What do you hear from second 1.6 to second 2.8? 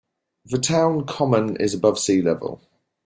above sea level.